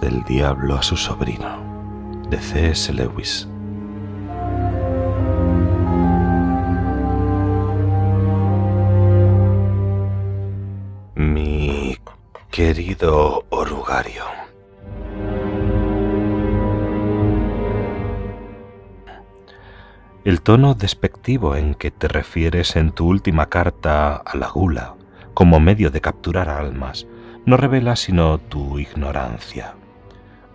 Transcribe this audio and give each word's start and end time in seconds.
del 0.00 0.22
diablo 0.24 0.76
a 0.76 0.82
su 0.82 0.96
sobrino, 0.96 2.22
de 2.28 2.38
C.S. 2.38 2.92
Lewis. 2.92 3.48
Mi 11.14 11.96
querido 12.50 13.44
orugario. 13.50 14.24
El 20.24 20.40
tono 20.40 20.74
despectivo 20.74 21.56
en 21.56 21.74
que 21.74 21.90
te 21.90 22.08
refieres 22.08 22.76
en 22.76 22.92
tu 22.92 23.08
última 23.08 23.46
carta 23.46 24.16
a 24.16 24.36
la 24.36 24.48
gula 24.48 24.94
como 25.34 25.60
medio 25.60 25.90
de 25.90 26.00
capturar 26.00 26.48
almas 26.48 27.06
no 27.44 27.56
revela 27.56 27.96
sino 27.96 28.38
tu 28.38 28.78
ignorancia. 28.78 29.74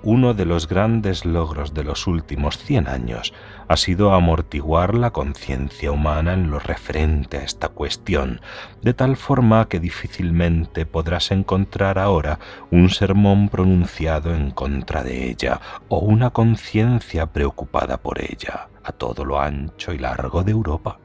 Uno 0.04 0.36
de 0.36 0.46
los 0.46 0.68
grandes 0.68 1.26
logros 1.26 1.74
de 1.74 1.84
los 1.84 2.06
últimos 2.06 2.58
cien 2.58 2.88
años 2.88 3.34
ha 3.68 3.78
sido 3.78 4.14
amortiguar 4.14 4.94
la 4.94 5.12
conciencia 5.12 5.92
humana 5.92 6.34
en 6.34 6.52
lo 6.52 6.60
referente 6.60 7.38
a 7.38 7.44
esta 7.44 7.70
cuestión, 7.70 8.40
de 8.82 8.94
tal 8.94 9.18
forma 9.18 9.68
que 9.68 9.80
difícilmente 9.80 10.86
podrás 10.86 11.32
encontrar 11.32 11.98
ahora 11.98 12.40
un 12.72 12.90
sermón 12.90 13.50
pronunciado 13.50 14.34
en 14.36 14.52
contra 14.52 15.04
de 15.04 15.30
ella 15.30 15.60
o 15.90 15.98
una 15.98 16.30
conciencia 16.30 17.26
preocupada 17.26 17.98
por 17.98 18.22
ella 18.22 18.70
a 18.84 18.92
todo 18.92 19.26
lo 19.26 19.40
ancho 19.40 19.94
y 19.94 19.98
largo 19.98 20.44
de 20.44 20.52
Europa. 20.52 21.00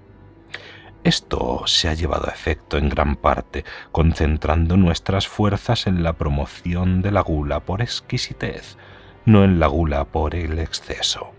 Esto 1.04 1.64
se 1.66 1.88
ha 1.88 1.94
llevado 1.94 2.28
a 2.28 2.32
efecto 2.32 2.78
en 2.78 2.88
gran 2.88 3.16
parte 3.16 3.64
concentrando 3.90 4.76
nuestras 4.76 5.26
fuerzas 5.26 5.88
en 5.88 6.04
la 6.04 6.12
promoción 6.12 7.02
de 7.02 7.10
la 7.10 7.22
gula 7.22 7.58
por 7.58 7.82
exquisitez, 7.82 8.76
no 9.24 9.42
en 9.42 9.58
la 9.58 9.66
gula 9.66 10.04
por 10.04 10.36
el 10.36 10.60
exceso. 10.60 11.32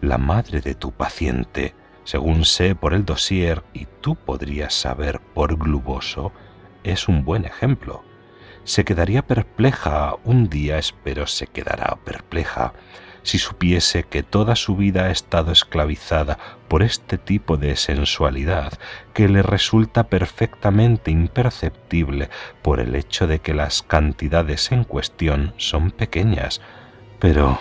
La 0.00 0.18
madre 0.18 0.60
de 0.60 0.74
tu 0.74 0.90
paciente, 0.90 1.74
según 2.02 2.44
sé 2.44 2.74
por 2.74 2.92
el 2.92 3.04
dossier 3.04 3.62
y 3.72 3.86
tú 4.00 4.16
podrías 4.16 4.74
saber 4.74 5.20
por 5.20 5.56
gluboso, 5.56 6.32
es 6.82 7.06
un 7.06 7.24
buen 7.24 7.44
ejemplo. 7.44 8.02
Se 8.64 8.84
quedaría 8.84 9.22
perpleja 9.22 10.16
un 10.24 10.48
día, 10.48 10.78
espero 10.78 11.28
se 11.28 11.46
quedará 11.46 11.98
perpleja, 12.04 12.72
si 13.26 13.38
supiese 13.38 14.04
que 14.04 14.22
toda 14.22 14.54
su 14.54 14.76
vida 14.76 15.06
ha 15.06 15.10
estado 15.10 15.50
esclavizada 15.50 16.38
por 16.68 16.84
este 16.84 17.18
tipo 17.18 17.56
de 17.56 17.74
sensualidad 17.74 18.74
que 19.14 19.28
le 19.28 19.42
resulta 19.42 20.04
perfectamente 20.04 21.10
imperceptible 21.10 22.30
por 22.62 22.78
el 22.78 22.94
hecho 22.94 23.26
de 23.26 23.40
que 23.40 23.52
las 23.52 23.82
cantidades 23.82 24.70
en 24.70 24.84
cuestión 24.84 25.54
son 25.56 25.90
pequeñas. 25.90 26.60
Pero, 27.18 27.58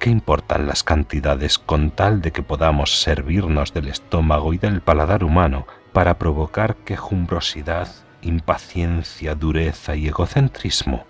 ¿qué 0.00 0.10
importan 0.10 0.66
las 0.66 0.82
cantidades 0.82 1.60
con 1.60 1.92
tal 1.92 2.20
de 2.20 2.32
que 2.32 2.42
podamos 2.42 3.00
servirnos 3.00 3.72
del 3.72 3.86
estómago 3.86 4.54
y 4.54 4.58
del 4.58 4.80
paladar 4.80 5.22
humano 5.22 5.68
para 5.92 6.18
provocar 6.18 6.74
quejumbrosidad, 6.78 7.88
impaciencia, 8.22 9.36
dureza 9.36 9.94
y 9.94 10.08
egocentrismo? 10.08 11.06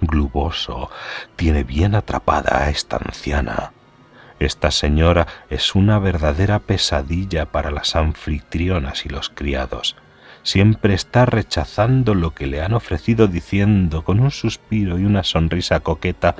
Gluboso 0.00 0.90
tiene 1.36 1.64
bien 1.64 1.94
atrapada 1.94 2.64
a 2.64 2.70
esta 2.70 2.96
anciana. 2.96 3.72
Esta 4.38 4.70
señora 4.70 5.26
es 5.50 5.74
una 5.74 5.98
verdadera 5.98 6.60
pesadilla 6.60 7.46
para 7.46 7.70
las 7.70 7.94
anfitrionas 7.94 9.04
y 9.04 9.10
los 9.10 9.28
criados. 9.28 9.96
Siempre 10.42 10.94
está 10.94 11.26
rechazando 11.26 12.14
lo 12.14 12.34
que 12.34 12.46
le 12.46 12.62
han 12.62 12.72
ofrecido 12.72 13.26
diciendo 13.26 14.02
con 14.02 14.20
un 14.20 14.30
suspiro 14.30 14.98
y 14.98 15.04
una 15.04 15.22
sonrisa 15.22 15.80
coqueta 15.80 16.36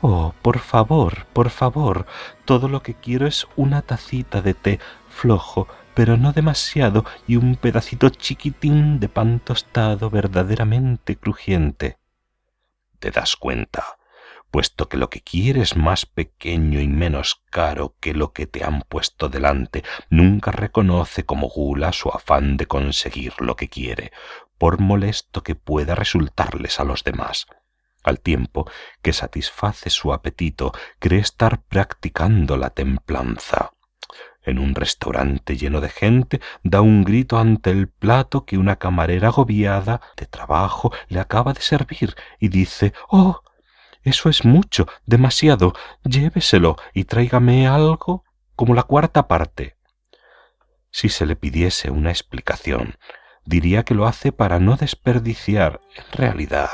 Oh, 0.00 0.34
por 0.42 0.58
favor, 0.58 1.26
por 1.32 1.50
favor, 1.50 2.06
todo 2.44 2.68
lo 2.68 2.82
que 2.82 2.94
quiero 2.94 3.26
es 3.26 3.46
una 3.56 3.80
tacita 3.80 4.42
de 4.42 4.52
té 4.52 4.78
flojo, 5.08 5.66
pero 5.94 6.18
no 6.18 6.32
demasiado, 6.32 7.06
y 7.26 7.36
un 7.36 7.56
pedacito 7.56 8.10
chiquitín 8.10 9.00
de 9.00 9.08
pan 9.08 9.40
tostado 9.40 10.10
verdaderamente 10.10 11.16
crujiente 11.16 11.96
te 13.04 13.10
das 13.10 13.36
cuenta, 13.36 13.98
puesto 14.50 14.88
que 14.88 14.96
lo 14.96 15.10
que 15.10 15.20
quieres 15.20 15.76
más 15.76 16.06
pequeño 16.06 16.80
y 16.80 16.88
menos 16.88 17.42
caro 17.50 17.96
que 18.00 18.14
lo 18.14 18.32
que 18.32 18.46
te 18.46 18.64
han 18.64 18.80
puesto 18.80 19.28
delante, 19.28 19.84
nunca 20.08 20.52
reconoce 20.52 21.26
como 21.26 21.50
gula 21.50 21.92
su 21.92 22.08
afán 22.08 22.56
de 22.56 22.64
conseguir 22.64 23.34
lo 23.40 23.56
que 23.56 23.68
quiere, 23.68 24.10
por 24.56 24.80
molesto 24.80 25.42
que 25.42 25.54
pueda 25.54 25.94
resultarles 25.94 26.80
a 26.80 26.84
los 26.84 27.04
demás. 27.04 27.46
Al 28.02 28.20
tiempo 28.20 28.70
que 29.02 29.12
satisface 29.12 29.90
su 29.90 30.14
apetito, 30.14 30.72
cree 30.98 31.20
estar 31.20 31.60
practicando 31.60 32.56
la 32.56 32.70
templanza. 32.70 33.73
En 34.44 34.58
un 34.58 34.74
restaurante 34.74 35.56
lleno 35.56 35.80
de 35.80 35.88
gente 35.88 36.40
da 36.62 36.80
un 36.80 37.02
grito 37.02 37.38
ante 37.38 37.70
el 37.70 37.88
plato 37.88 38.44
que 38.44 38.58
una 38.58 38.76
camarera 38.76 39.28
agobiada 39.28 40.00
de 40.16 40.26
trabajo 40.26 40.92
le 41.08 41.20
acaba 41.20 41.52
de 41.52 41.60
servir 41.60 42.14
y 42.38 42.48
dice 42.48 42.92
Oh. 43.08 43.40
Eso 44.02 44.28
es 44.28 44.44
mucho, 44.44 44.86
demasiado. 45.06 45.72
Lléveselo 46.04 46.76
y 46.92 47.04
tráigame 47.04 47.66
algo 47.66 48.24
como 48.54 48.74
la 48.74 48.82
cuarta 48.82 49.26
parte. 49.26 49.76
Si 50.90 51.08
se 51.08 51.24
le 51.24 51.36
pidiese 51.36 51.90
una 51.90 52.10
explicación, 52.10 52.98
diría 53.46 53.82
que 53.82 53.94
lo 53.94 54.06
hace 54.06 54.30
para 54.30 54.60
no 54.60 54.76
desperdiciar. 54.76 55.80
En 55.96 56.04
realidad, 56.12 56.70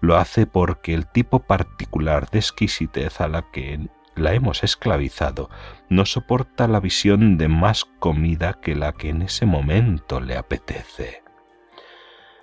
lo 0.00 0.16
hace 0.16 0.46
porque 0.46 0.94
el 0.94 1.06
tipo 1.06 1.40
particular 1.40 2.30
de 2.30 2.38
exquisitez 2.38 3.20
a 3.20 3.26
la 3.26 3.50
que 3.50 3.88
la 4.18 4.34
hemos 4.34 4.62
esclavizado, 4.62 5.50
no 5.88 6.04
soporta 6.06 6.68
la 6.68 6.80
visión 6.80 7.38
de 7.38 7.48
más 7.48 7.84
comida 7.84 8.54
que 8.54 8.74
la 8.74 8.92
que 8.92 9.10
en 9.10 9.22
ese 9.22 9.46
momento 9.46 10.20
le 10.20 10.36
apetece. 10.36 11.22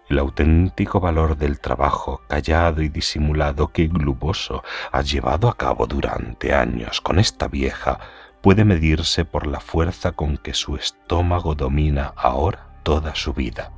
El 0.08 0.19
auténtico 0.19 1.00
valor 1.00 1.35
del 1.38 1.59
trabajo 1.59 2.22
callado 2.28 2.81
y 2.81 2.90
disimulado 2.90 3.69
que 3.69 3.88
Gluboso 3.88 4.64
ha 4.91 5.02
llevado 5.02 5.50
a 5.50 5.58
cabo 5.58 5.88
durante 5.88 6.53
años 6.53 7.02
con 7.02 7.18
esta 7.18 7.47
vieja 7.47 8.00
puede 8.41 8.66
medirse 8.66 9.25
por 9.25 9.47
la 9.47 9.59
fuerza 9.59 10.12
con 10.12 10.38
que 10.38 10.53
su 10.53 10.75
estómago 10.75 11.56
domina 11.56 12.14
ahora 12.16 12.68
toda 12.84 13.16
su 13.16 13.34
vida. 13.34 13.72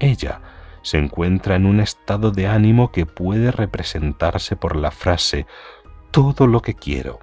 Ella 0.00 0.40
se 0.82 0.98
encuentra 0.98 1.54
en 1.54 1.66
un 1.66 1.80
estado 1.80 2.32
de 2.32 2.48
ánimo 2.48 2.90
que 2.90 3.06
puede 3.06 3.52
representarse 3.52 4.56
por 4.56 4.74
la 4.74 4.90
frase 4.90 5.46
todo 6.10 6.46
lo 6.46 6.62
que 6.62 6.74
quiero. 6.74 7.20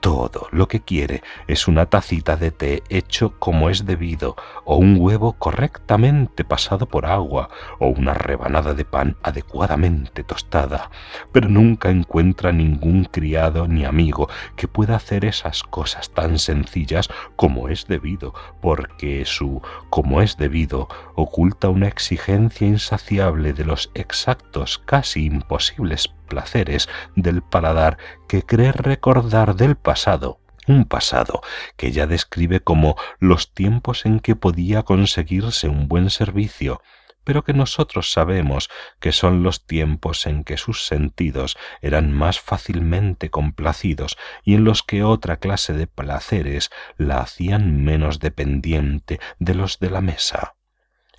Todo 0.00 0.48
lo 0.50 0.66
que 0.66 0.80
quiere 0.80 1.22
es 1.46 1.68
una 1.68 1.84
tacita 1.84 2.36
de 2.36 2.50
té 2.50 2.82
hecho 2.88 3.38
como 3.38 3.68
es 3.68 3.84
debido, 3.84 4.34
o 4.64 4.76
un 4.76 4.96
huevo 4.98 5.34
correctamente 5.34 6.42
pasado 6.42 6.86
por 6.86 7.04
agua, 7.04 7.50
o 7.78 7.88
una 7.88 8.14
rebanada 8.14 8.72
de 8.72 8.86
pan 8.86 9.18
adecuadamente 9.22 10.24
tostada, 10.24 10.90
pero 11.32 11.50
nunca 11.50 11.90
encuentra 11.90 12.50
ningún 12.50 13.04
criado 13.04 13.68
ni 13.68 13.84
amigo 13.84 14.30
que 14.56 14.68
pueda 14.68 14.96
hacer 14.96 15.26
esas 15.26 15.62
cosas 15.62 16.08
tan 16.10 16.38
sencillas 16.38 17.10
como 17.36 17.68
es 17.68 17.86
debido, 17.86 18.32
porque 18.62 19.26
su 19.26 19.60
como 19.90 20.22
es 20.22 20.38
debido 20.38 20.88
oculta 21.14 21.68
una 21.68 21.88
exigencia 21.88 22.66
insaciable 22.66 23.52
de 23.52 23.66
los 23.66 23.90
exactos, 23.92 24.78
casi 24.78 25.26
imposibles 25.26 26.08
placeres 26.30 26.88
del 27.14 27.42
paladar 27.42 27.98
que 28.26 28.42
cree 28.42 28.72
recordar 28.72 29.56
del 29.56 29.76
pasado, 29.76 30.40
un 30.66 30.86
pasado 30.86 31.42
que 31.76 31.92
ya 31.92 32.06
describe 32.06 32.60
como 32.60 32.96
los 33.18 33.52
tiempos 33.52 34.06
en 34.06 34.20
que 34.20 34.36
podía 34.36 34.84
conseguirse 34.84 35.68
un 35.68 35.88
buen 35.88 36.08
servicio, 36.08 36.80
pero 37.24 37.44
que 37.44 37.52
nosotros 37.52 38.12
sabemos 38.12 38.70
que 38.98 39.12
son 39.12 39.42
los 39.42 39.66
tiempos 39.66 40.26
en 40.26 40.44
que 40.44 40.56
sus 40.56 40.86
sentidos 40.86 41.58
eran 41.82 42.12
más 42.12 42.40
fácilmente 42.40 43.30
complacidos 43.30 44.16
y 44.42 44.54
en 44.54 44.64
los 44.64 44.82
que 44.82 45.02
otra 45.02 45.36
clase 45.36 45.74
de 45.74 45.86
placeres 45.86 46.70
la 46.96 47.18
hacían 47.18 47.84
menos 47.84 48.20
dependiente 48.20 49.20
de 49.38 49.54
los 49.54 49.78
de 49.80 49.90
la 49.90 50.00
mesa. 50.00 50.54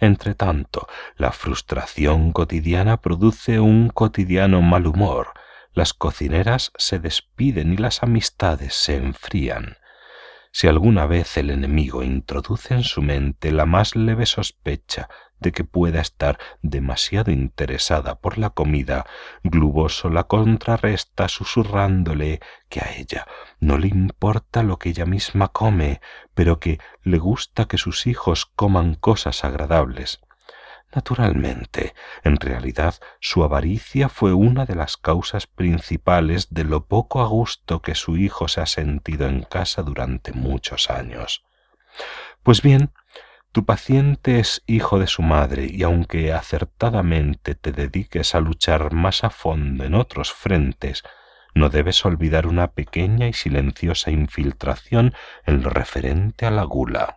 Entretanto, 0.02 0.88
la 1.16 1.32
frustración 1.32 2.32
cotidiana 2.32 3.02
produce 3.02 3.60
un 3.60 3.90
cotidiano 3.90 4.64
mal 4.64 4.88
humor, 4.88 5.28
las 5.74 5.94
cocineras 5.94 6.72
se 6.76 6.98
despiden 6.98 7.74
y 7.74 7.78
las 7.78 8.02
amistades 8.02 8.74
se 8.74 8.96
enfrían. 8.96 9.78
Si 10.54 10.68
alguna 10.68 11.06
vez 11.06 11.38
el 11.38 11.50
enemigo 11.50 12.04
introduce 12.04 12.74
en 12.74 12.84
su 12.84 13.02
mente 13.02 13.52
la 13.52 13.66
más 13.66 13.96
leve 13.96 14.26
sospecha 14.26 15.08
de 15.40 15.54
que 15.54 15.64
pueda 15.64 16.02
estar 16.02 16.38
demasiado 16.62 17.32
interesada 17.32 18.20
por 18.20 18.38
la 18.38 18.52
comida, 18.52 19.06
Gluboso 19.44 20.10
la 20.10 20.26
contrarresta 20.26 21.30
susurrándole 21.30 22.42
que 22.70 22.82
a 22.82 22.94
ella 22.96 23.26
no 23.60 23.78
le 23.78 23.88
importa 23.88 24.62
lo 24.62 24.78
que 24.78 24.90
ella 24.90 25.06
misma 25.06 25.48
come, 25.48 26.02
pero 26.34 26.60
que 26.60 26.80
le 27.02 27.18
gusta 27.18 27.66
que 27.66 27.78
sus 27.78 28.06
hijos 28.06 28.46
coman 28.46 28.96
cosas 28.96 29.44
agradables. 29.44 30.20
Naturalmente, 30.94 31.94
en 32.24 32.36
realidad, 32.36 32.96
su 33.22 33.44
avaricia 33.44 34.10
fue 34.10 34.34
una 34.34 34.66
de 34.66 34.76
las 34.76 34.98
causas 34.98 35.48
principales 35.48 36.54
de 36.54 36.66
lo 36.66 36.86
poco 36.86 37.22
a 37.22 37.28
gusto 37.28 37.82
que 37.82 37.96
su 37.96 38.18
hijo 38.18 38.48
se 38.50 38.62
ha 38.62 38.66
sentido 38.66 39.28
en 39.28 39.44
casa 39.44 39.84
durante 39.84 40.34
muchos 40.34 40.90
años. 40.90 41.44
Pues 42.44 42.62
bien, 42.62 42.92
tu 43.54 43.66
paciente 43.66 44.40
es 44.40 44.64
hijo 44.66 45.00
de 45.00 45.08
su 45.08 45.22
madre 45.22 45.68
y 45.70 45.84
aunque 45.84 46.34
acertadamente 46.34 47.56
te 47.56 47.72
dediques 47.72 48.36
a 48.36 48.40
luchar 48.40 48.94
más 48.94 49.24
a 49.24 49.30
fondo 49.30 49.84
en 49.86 49.94
otros 49.94 50.34
frentes, 50.34 51.04
no 51.54 51.70
debes 51.70 52.06
olvidar 52.06 52.48
una 52.48 52.72
pequeña 52.72 53.28
y 53.28 53.34
silenciosa 53.34 54.12
infiltración 54.12 55.14
en 55.46 55.64
lo 55.64 55.70
referente 55.70 56.46
a 56.46 56.52
la 56.52 56.64
gula. 56.64 57.16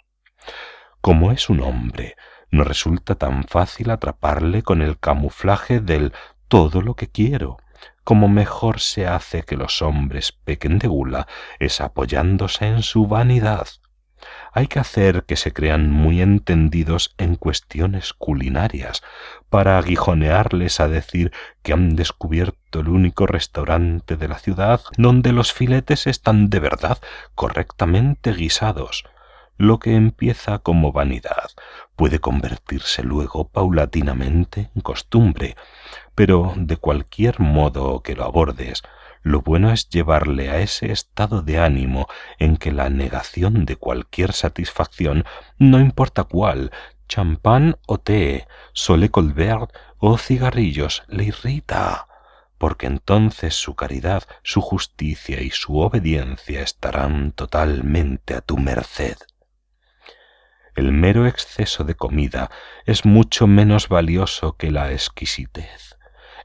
Como 1.01 1.31
es 1.31 1.49
un 1.49 1.61
hombre, 1.61 2.17
no 2.55 2.65
resulta 2.65 3.17
tan 3.17 3.45
fácil 3.45 3.91
atraparle 3.91 4.63
con 4.63 4.81
el 4.81 4.99
camuflaje 4.99 5.81
del 5.81 6.13
todo 6.49 6.81
lo 6.83 6.95
que 6.95 7.09
quiero. 7.09 7.59
Como 8.05 8.29
mejor 8.29 8.81
se 8.81 9.07
hace 9.07 9.43
que 9.43 9.57
los 9.57 9.83
hombres 9.83 10.33
pequen 10.33 10.79
de 10.79 10.89
gula 10.89 11.27
es 11.59 11.81
apoyándose 11.81 12.67
en 12.67 12.83
su 12.83 13.07
vanidad. 13.07 13.67
Hay 14.53 14.69
que 14.69 14.79
hacer 14.79 15.25
que 15.25 15.37
se 15.37 15.53
crean 15.53 15.91
muy 15.91 16.23
entendidos 16.23 17.15
en 17.19 17.35
cuestiones 17.35 18.13
culinarias, 18.13 19.03
para 19.51 19.79
aguijonearles 19.79 20.81
a 20.81 20.89
decir 20.89 21.33
que 21.63 21.73
han 21.73 21.97
descubierto 21.97 22.81
el 22.81 22.89
único 22.89 23.27
restaurante 23.27 24.17
de 24.17 24.29
la 24.29 24.39
ciudad 24.39 24.81
donde 24.97 25.33
los 25.33 25.53
filetes 25.53 26.07
están 26.07 26.49
de 26.51 26.61
verdad 26.61 26.99
correctamente 27.35 28.33
guisados. 28.33 29.05
Lo 29.57 29.79
que 29.79 29.95
empieza 29.95 30.59
como 30.59 30.91
vanidad 30.91 31.51
puede 31.95 32.19
convertirse 32.19 33.05
luego 33.05 33.49
paulatinamente 33.49 34.71
en 34.75 34.83
costumbre, 34.83 35.57
pero 36.17 36.55
de 36.57 36.77
cualquier 36.77 37.39
modo 37.39 38.03
que 38.03 38.17
lo 38.17 38.25
abordes, 38.25 38.83
lo 39.23 39.43
bueno 39.43 39.71
es 39.71 39.89
llevarle 39.89 40.51
a 40.51 40.59
ese 40.59 40.91
estado 40.91 41.41
de 41.41 41.61
ánimo 41.61 42.09
en 42.39 42.57
que 42.57 42.73
la 42.73 42.91
negación 42.91 43.65
de 43.65 43.77
cualquier 43.77 44.33
satisfacción, 44.33 45.25
no 45.57 45.79
importa 45.79 46.25
cuál, 46.25 46.73
champán 47.09 47.77
o 47.87 47.99
té, 47.99 48.49
sole 48.73 49.09
colbert 49.09 49.73
o 49.99 50.19
cigarrillos, 50.19 51.05
le 51.09 51.25
irrita, 51.25 52.09
porque 52.59 52.87
entonces 52.87 53.55
su 53.55 53.77
caridad, 53.77 54.25
su 54.43 54.61
justicia 54.61 55.41
y 55.41 55.51
su 55.51 55.79
obediencia 55.79 56.61
estarán 56.61 57.33
totalmente 57.33 58.35
a 58.35 58.41
tu 58.41 58.59
merced. 58.59 59.17
El 60.75 60.93
mero 60.93 61.27
exceso 61.27 61.85
de 61.85 61.95
comida 61.95 62.51
es 62.85 63.05
mucho 63.05 63.47
menos 63.47 63.89
valioso 63.89 64.57
que 64.57 64.73
la 64.73 64.91
exquisitez. 64.91 65.97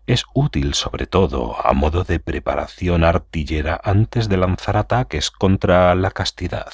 Es 0.06 0.24
útil 0.34 0.76
sobre 0.76 1.08
todo 1.08 1.56
a 1.66 1.74
modo 1.74 2.04
de 2.04 2.20
preparación 2.20 3.04
artillera 3.04 3.82
antes 3.84 4.30
de 4.30 4.38
lanzar 4.38 4.78
ataques 4.78 5.32
contra 5.32 5.96
la 5.96 6.12
castidad. 6.12 6.72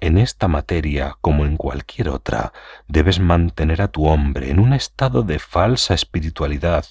En 0.00 0.18
esta 0.18 0.48
materia, 0.48 1.16
como 1.20 1.44
en 1.44 1.56
cualquier 1.56 2.08
otra, 2.08 2.52
debes 2.88 3.20
mantener 3.20 3.80
a 3.80 3.88
tu 3.88 4.06
hombre 4.06 4.50
en 4.50 4.58
un 4.58 4.72
estado 4.72 5.22
de 5.22 5.38
falsa 5.38 5.94
espiritualidad. 5.94 6.86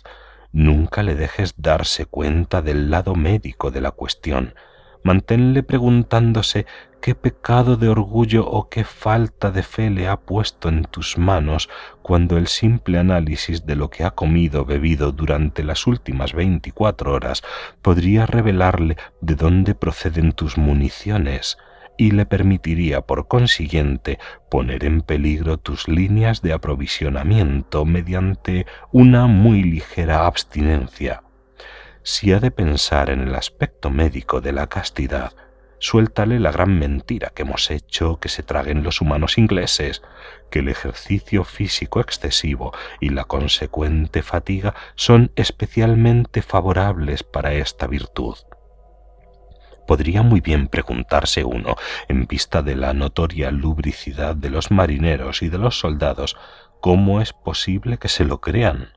Nunca 0.52 1.04
le 1.04 1.16
dejes 1.16 1.56
darse 1.58 2.06
cuenta 2.06 2.62
del 2.62 2.90
lado 2.90 3.16
médico 3.16 3.70
de 3.72 3.82
la 3.82 3.92
cuestión, 3.92 4.56
manténle 5.04 5.64
preguntándose 5.64 6.66
qué 7.02 7.16
pecado 7.16 7.78
de 7.78 7.90
orgullo 7.90 8.48
o 8.48 8.70
qué 8.70 8.84
falta 8.84 9.52
de 9.52 9.64
fe 9.64 9.90
le 9.90 10.08
ha 10.08 10.18
puesto 10.18 10.70
en 10.70 10.84
tus 10.84 11.18
manos 11.18 11.70
cuando 12.02 12.38
el 12.38 12.48
simple 12.48 12.98
análisis 12.98 13.66
de 13.66 13.76
lo 13.76 13.90
que 13.90 14.04
ha 14.04 14.12
comido 14.12 14.62
o 14.62 14.66
bebido 14.66 15.12
durante 15.12 15.64
las 15.64 15.88
últimas 15.88 16.34
veinticuatro 16.34 17.14
horas 17.14 17.44
podría 17.82 18.26
revelarle 18.26 18.98
de 19.22 19.36
dónde 19.36 19.76
proceden 19.76 20.32
tus 20.32 20.58
municiones 20.58 21.58
y 21.98 22.12
le 22.12 22.26
permitiría 22.26 23.02
por 23.02 23.28
consiguiente 23.28 24.20
poner 24.50 24.86
en 24.86 25.02
peligro 25.02 25.58
tus 25.58 25.88
líneas 25.88 26.42
de 26.42 26.54
aprovisionamiento 26.54 27.86
mediante 27.86 28.66
una 28.92 29.26
muy 29.28 29.64
ligera 29.64 30.28
abstinencia 30.28 31.24
si 32.08 32.32
ha 32.32 32.40
de 32.40 32.52
pensar 32.52 33.10
en 33.10 33.28
el 33.28 33.36
aspecto 33.36 33.90
médico 33.90 34.40
de 34.40 34.54
la 34.54 34.68
castidad, 34.68 35.34
suéltale 35.78 36.40
la 36.40 36.54
gran 36.54 36.80
mentira 36.80 37.34
que 37.36 37.42
hemos 37.42 37.70
hecho 37.70 38.18
que 38.22 38.30
se 38.30 38.44
traguen 38.44 38.82
los 38.82 39.02
humanos 39.02 39.38
ingleses, 39.38 40.02
que 40.50 40.60
el 40.60 40.70
ejercicio 40.70 41.44
físico 41.44 42.00
excesivo 42.00 42.74
y 43.02 43.10
la 43.10 43.26
consecuente 43.26 44.24
fatiga 44.24 44.74
son 44.96 45.34
especialmente 45.36 46.42
favorables 46.42 47.24
para 47.24 47.54
esta 47.54 47.88
virtud. 47.88 48.38
Podría 49.86 50.22
muy 50.22 50.40
bien 50.40 50.70
preguntarse 50.70 51.44
uno, 51.44 51.76
en 52.08 52.26
vista 52.26 52.62
de 52.62 52.78
la 52.78 52.94
notoria 52.94 53.52
lubricidad 53.52 54.34
de 54.34 54.50
los 54.50 54.72
marineros 54.72 55.42
y 55.42 55.50
de 55.50 55.58
los 55.58 55.78
soldados, 55.78 56.38
cómo 56.80 57.20
es 57.20 57.34
posible 57.34 57.98
que 57.98 58.08
se 58.08 58.24
lo 58.24 58.40
crean 58.40 58.97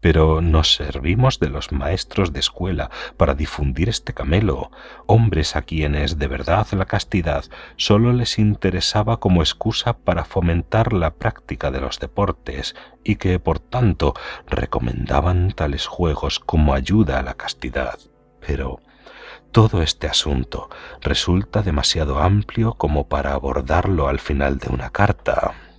pero 0.00 0.40
nos 0.40 0.74
servimos 0.74 1.38
de 1.40 1.50
los 1.50 1.72
maestros 1.72 2.32
de 2.32 2.40
escuela 2.40 2.90
para 3.16 3.34
difundir 3.34 3.88
este 3.88 4.14
camelo, 4.14 4.70
hombres 5.06 5.56
a 5.56 5.62
quienes 5.62 6.18
de 6.18 6.26
verdad 6.26 6.66
la 6.72 6.86
castidad 6.86 7.44
sólo 7.76 8.12
les 8.12 8.38
interesaba 8.38 9.18
como 9.18 9.42
excusa 9.42 9.96
para 9.98 10.24
fomentar 10.24 10.92
la 10.92 11.14
práctica 11.14 11.70
de 11.70 11.80
los 11.80 11.98
deportes 11.98 12.74
y 13.04 13.16
que 13.16 13.38
por 13.38 13.58
tanto 13.58 14.14
recomendaban 14.46 15.52
tales 15.52 15.86
juegos 15.86 16.40
como 16.40 16.74
ayuda 16.74 17.18
a 17.18 17.22
la 17.22 17.34
castidad. 17.34 17.98
Pero 18.46 18.80
todo 19.52 19.82
este 19.82 20.06
asunto 20.06 20.70
resulta 21.00 21.62
demasiado 21.62 22.20
amplio 22.20 22.74
como 22.74 23.08
para 23.08 23.32
abordarlo 23.32 24.08
al 24.08 24.20
final 24.20 24.58
de 24.58 24.70
una 24.70 24.90
carta. 24.90 25.69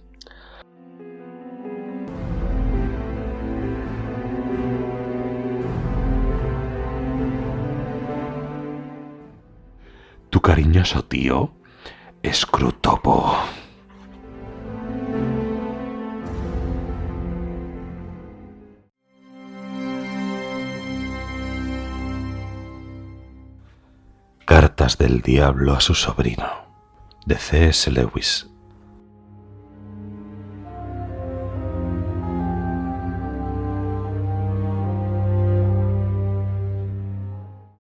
Tu 10.31 10.42
cariñoso 10.42 11.04
tío, 11.04 11.51
Scrutopo. 12.24 13.36
Cartas 24.45 24.97
del 24.97 25.21
Diablo 25.21 25.73
a 25.73 25.81
su 25.81 25.94
sobrino, 25.94 26.47
de 27.26 27.35
C.S. 27.35 27.92
Lewis. 27.92 28.50